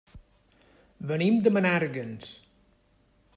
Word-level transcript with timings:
Venim 1.11 1.37
de 1.49 1.53
Menàrguens. 1.59 2.33